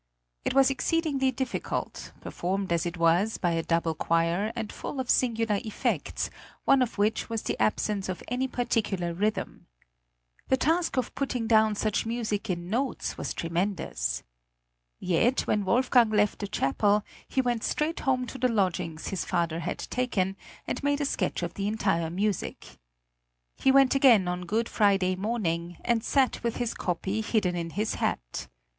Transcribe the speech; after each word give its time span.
It 0.43 0.55
was 0.55 0.71
exceedingly 0.71 1.29
difficult, 1.29 2.11
performed 2.21 2.73
as 2.73 2.87
it 2.87 2.97
was 2.97 3.37
by 3.37 3.51
a 3.51 3.61
double 3.61 3.93
choir, 3.93 4.51
and 4.55 4.73
full 4.73 4.99
of 4.99 5.11
singular 5.11 5.59
effects, 5.63 6.31
one 6.65 6.81
of 6.81 6.97
which 6.97 7.29
was 7.29 7.43
the 7.43 7.61
absence 7.61 8.09
of 8.09 8.23
any 8.27 8.47
particular 8.47 9.13
rhythm. 9.13 9.67
The 10.47 10.57
task 10.57 10.97
of 10.97 11.13
putting 11.13 11.45
down 11.45 11.75
such 11.75 12.07
music 12.07 12.49
in 12.49 12.67
notes 12.67 13.15
was 13.15 13.31
tremendous. 13.35 14.23
Yet, 14.99 15.41
when 15.41 15.65
Wolfgang 15.65 16.09
left 16.09 16.39
the 16.39 16.47
Chapel 16.47 17.03
he 17.27 17.39
went 17.39 17.63
straight 17.63 17.99
home 17.99 18.25
to 18.25 18.39
the 18.39 18.49
lodgings 18.49 19.09
his 19.09 19.23
father 19.23 19.59
had 19.59 19.77
taken, 19.77 20.35
and 20.65 20.81
made 20.81 20.99
a 20.99 21.05
sketch 21.05 21.43
of 21.43 21.53
the 21.53 21.67
entire 21.67 22.09
music. 22.09 22.79
He 23.55 23.71
went 23.71 23.93
again 23.93 24.27
on 24.27 24.47
Good 24.47 24.67
Friday 24.67 25.15
morning, 25.15 25.77
and 25.85 26.03
sat 26.03 26.41
with 26.41 26.55
his 26.55 26.73
copy 26.73 27.21
hidden 27.21 27.55
in 27.55 27.69
his 27.69 27.93
hat. 28.01 28.47